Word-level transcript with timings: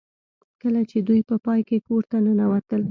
کله 0.61 0.81
چې 0.89 0.97
دوی 1.07 1.21
په 1.29 1.35
پای 1.45 1.59
کې 1.69 1.77
کور 1.87 2.03
ته 2.11 2.17
ننوتل 2.25 2.79